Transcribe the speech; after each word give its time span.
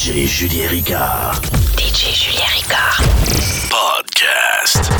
DJ 0.00 0.24
Julien 0.26 0.66
Ricard. 0.70 1.44
DJ 1.76 2.14
Julien 2.14 2.48
Ricard. 2.56 3.04
Podcast. 3.68 4.99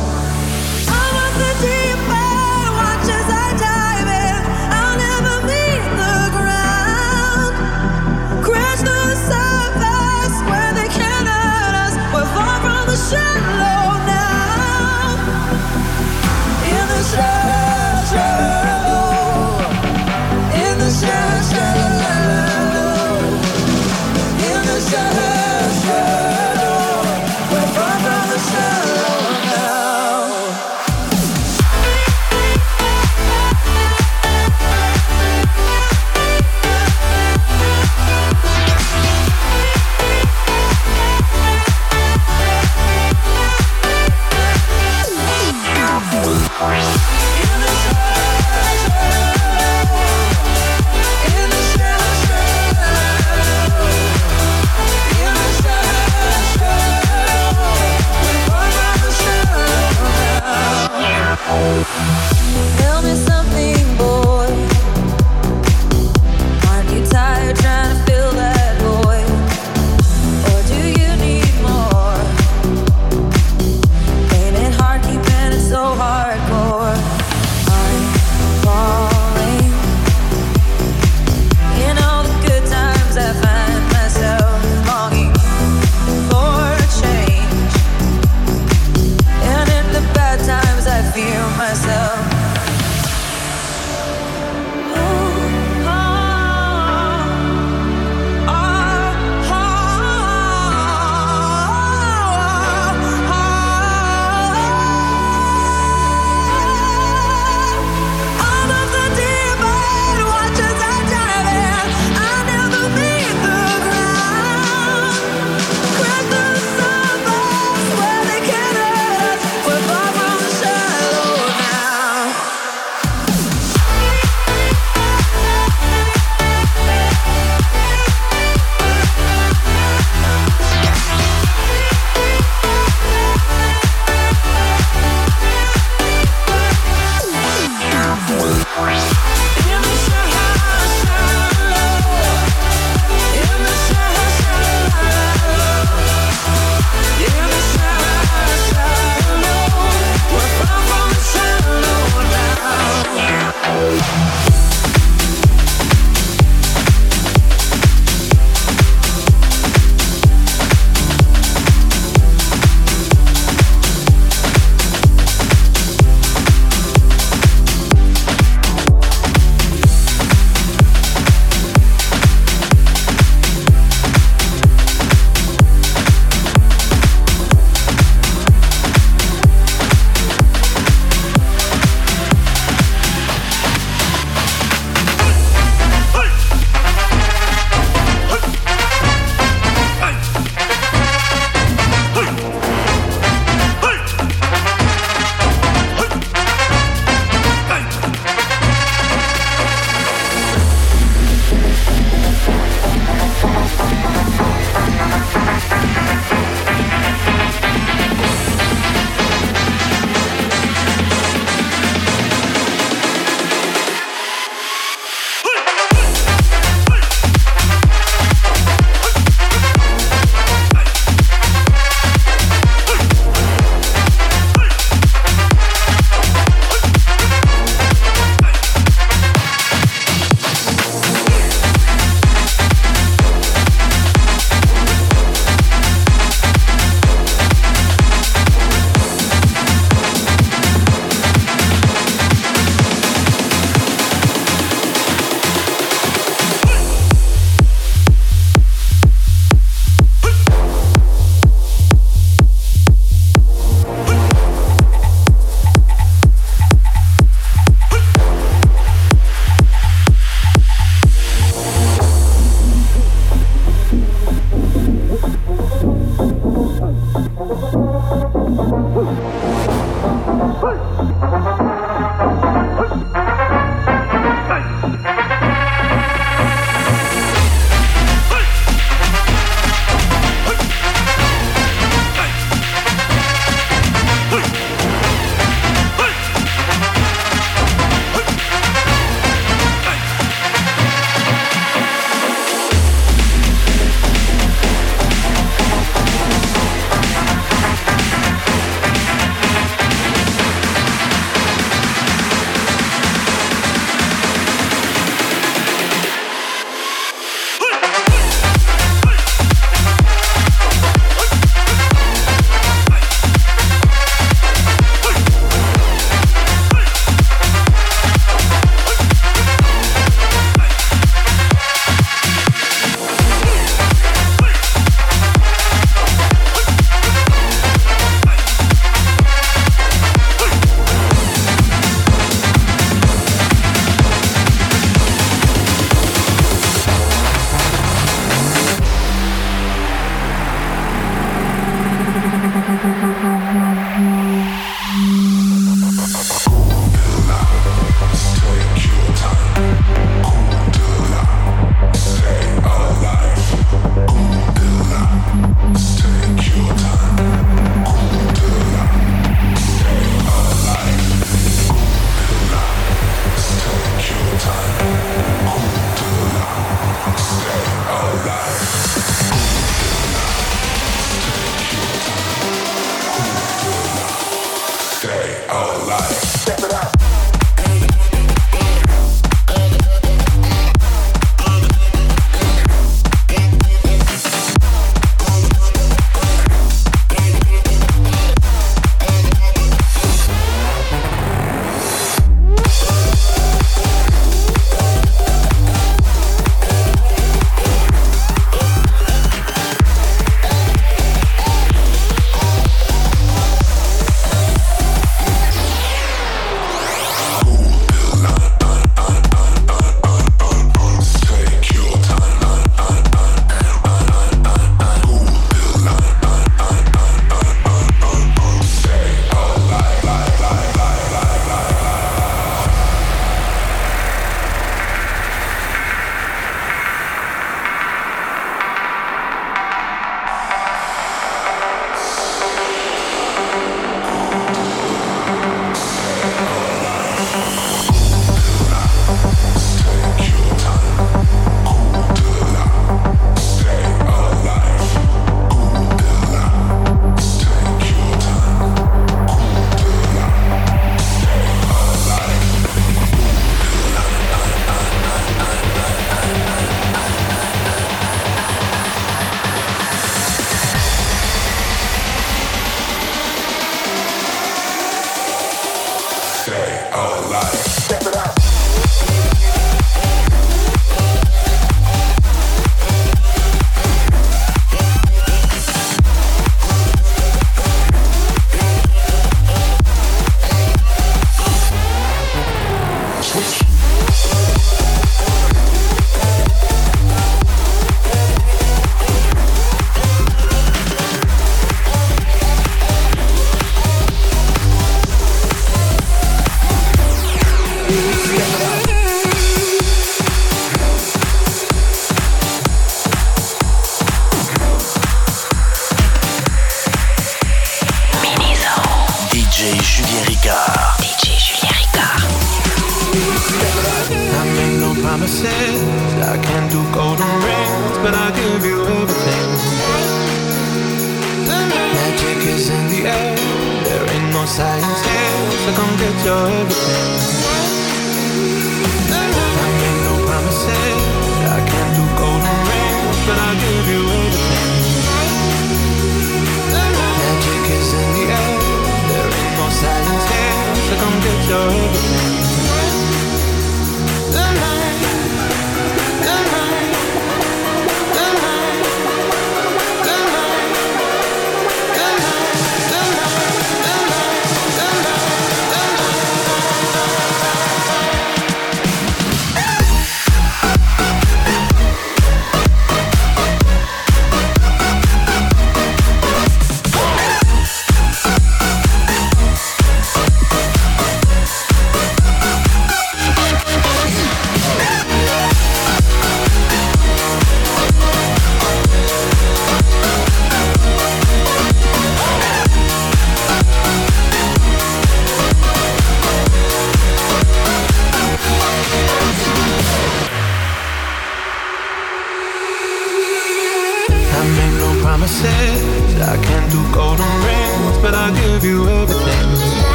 shine. 13.11 13.60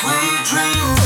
sweet 0.00 0.44
dreams. 0.46 1.00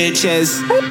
Bitches. 0.00 0.89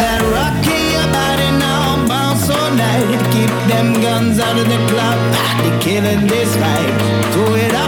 that 0.00 0.20
rocky 0.34 0.96
body 1.14 1.50
now, 1.58 2.06
bounce 2.06 2.48
all 2.50 2.70
night. 2.74 3.06
Keep 3.32 3.52
them 3.70 4.00
guns 4.02 4.38
out 4.38 4.58
of 4.58 4.66
the 4.66 4.80
club, 4.90 5.18
party 5.34 5.70
killing 5.84 6.26
this 6.26 6.50
vibe. 6.56 7.32
Throw 7.32 7.54
it 7.54 7.74
out. 7.74 7.85